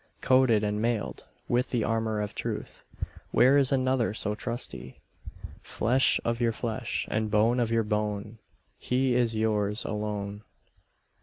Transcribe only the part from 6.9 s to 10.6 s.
and bone of your bone, He is yours alone.